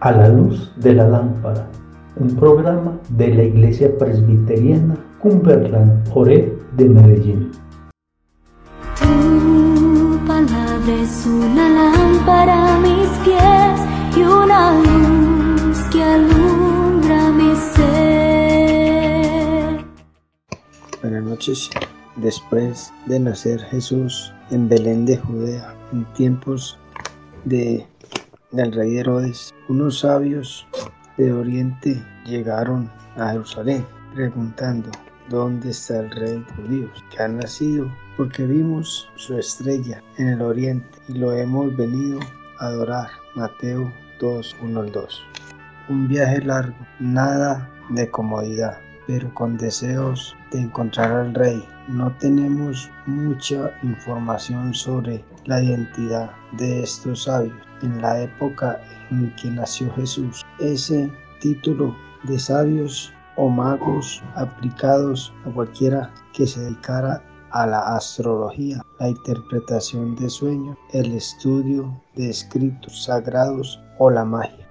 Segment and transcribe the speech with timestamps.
[0.00, 1.68] A la luz de la lámpara,
[2.16, 7.50] un programa de la Iglesia Presbiteriana Cumberland Joré de Medellín.
[8.98, 13.80] Tu palabra es una lámpara a mis pies
[14.16, 18.64] y una luz que alumbra mi ser.
[21.02, 21.68] Buenas noches.
[22.16, 26.78] Después de nacer Jesús en Belén de Judea, en tiempos
[27.44, 27.86] de
[28.54, 30.66] del rey Herodes, unos sabios
[31.16, 34.90] de Oriente llegaron a Jerusalén preguntando,
[35.28, 37.90] ¿dónde está el rey de judíos que ha nacido?
[38.16, 42.20] Porque vimos su estrella en el Oriente y lo hemos venido
[42.58, 43.10] a adorar.
[43.34, 45.22] Mateo 2, 1 al 2.
[45.88, 51.66] Un viaje largo, nada de comodidad, pero con deseos de encontrar al rey.
[51.88, 58.80] No tenemos mucha información sobre la identidad de estos sabios en la época
[59.10, 60.42] en que nació Jesús.
[60.60, 68.80] Ese título de sabios o magos aplicados a cualquiera que se dedicara a la astrología,
[68.98, 74.68] la interpretación de sueños, el estudio de escritos sagrados o la magia,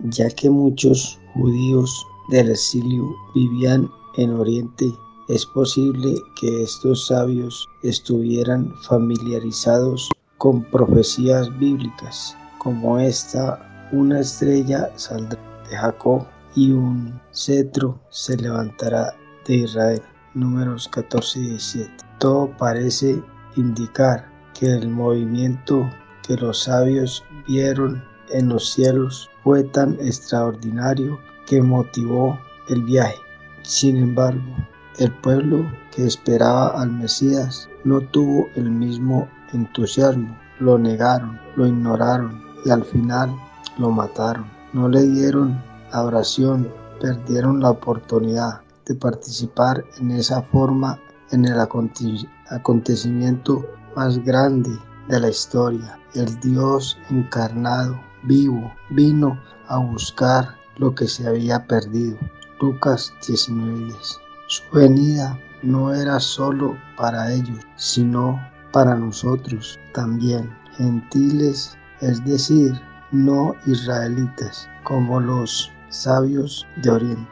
[0.00, 4.86] ya que muchos judíos del exilio vivían en Oriente,
[5.28, 15.38] es posible que estos sabios estuvieran familiarizados con profecías bíblicas como esta, una estrella saldrá
[15.68, 19.14] de Jacob y un cetro se levantará
[19.46, 20.02] de Israel.
[20.32, 21.92] Números 14 y 17.
[22.18, 23.22] Todo parece
[23.56, 25.88] indicar que el movimiento
[26.26, 32.38] que los sabios vieron en los cielos fue tan extraordinario que motivó
[32.70, 33.18] el viaje.
[33.62, 34.56] Sin embargo,
[34.98, 42.42] el pueblo que esperaba al Mesías no tuvo el mismo entusiasmo, lo negaron, lo ignoraron
[42.64, 43.34] y al final
[43.78, 44.46] lo mataron.
[44.72, 45.60] No le dieron
[46.02, 46.68] oración,
[47.00, 50.98] perdieron la oportunidad de participar en esa forma
[51.30, 53.64] en el acontecimiento
[53.96, 54.78] más grande
[55.08, 55.98] de la historia.
[56.14, 62.18] El Dios encarnado, vivo, vino a buscar lo que se había perdido.
[62.60, 64.23] Lucas 19:10.
[64.46, 68.38] Su venida no era solo para ellos, sino
[68.72, 72.78] para nosotros también, gentiles es decir,
[73.10, 77.30] no israelitas, como los sabios de Oriente.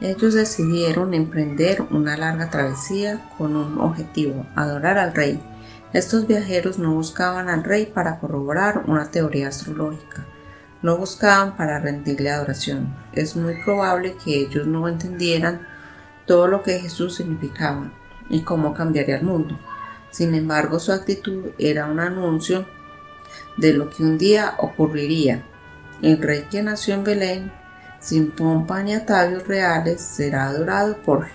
[0.00, 5.38] Ellos decidieron emprender una larga travesía con un objetivo, adorar al rey.
[5.92, 10.24] Estos viajeros no buscaban al rey para corroborar una teoría astrológica,
[10.80, 12.96] no buscaban para rendirle adoración.
[13.12, 15.66] Es muy probable que ellos no entendieran
[16.26, 17.92] todo lo que Jesús significaba
[18.28, 19.58] y cómo cambiaría el mundo.
[20.10, 22.66] Sin embargo, su actitud era un anuncio
[23.56, 25.44] de lo que un día ocurriría.
[26.02, 27.52] El rey que nació en Belén,
[28.00, 31.26] sin pompa ni atavios reales, será adorado por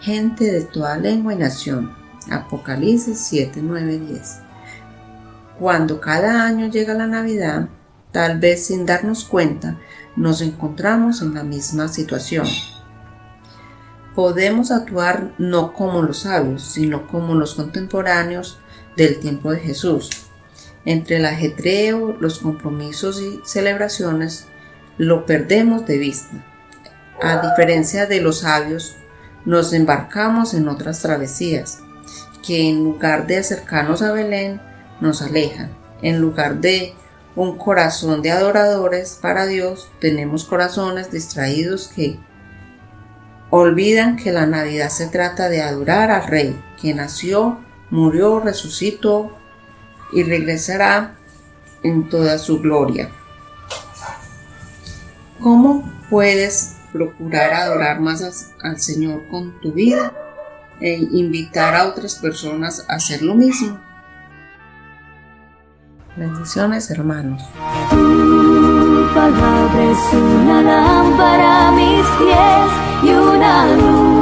[0.00, 1.96] gente de toda lengua y nación.
[2.30, 4.40] Apocalipsis 7, 9, 10.
[5.58, 7.68] Cuando cada año llega la Navidad,
[8.12, 9.78] tal vez sin darnos cuenta,
[10.14, 12.46] nos encontramos en la misma situación.
[14.18, 18.58] Podemos actuar no como los sabios, sino como los contemporáneos
[18.96, 20.10] del tiempo de Jesús
[20.84, 24.46] entre el ajetreo, los compromisos y celebraciones,
[24.96, 26.44] lo perdemos de vista.
[27.22, 28.96] A diferencia de los sabios,
[29.44, 31.78] nos embarcamos en otras travesías,
[32.44, 34.60] que en lugar de acercarnos a Belén,
[35.00, 35.70] nos alejan.
[36.02, 36.92] En lugar de
[37.36, 42.18] un corazón de adoradores para Dios, tenemos corazones distraídos que
[43.50, 47.58] olvidan que la Navidad se trata de adorar al Rey, que nació,
[47.90, 49.36] murió, resucitó
[50.12, 51.16] y regresará
[51.82, 53.10] en toda su gloria.
[55.40, 60.12] ¿Cómo puedes procurar adorar más al Señor con tu vida
[60.80, 63.78] e invitar a otras personas a hacer lo mismo?
[66.16, 67.42] Bendiciones hermanos.
[69.18, 69.82] Palabra
[70.14, 72.70] una lámpara a mis pies
[73.02, 74.17] y una luz